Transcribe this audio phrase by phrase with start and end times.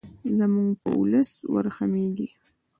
[0.37, 2.29] زموږ په ولس ورحمیږې.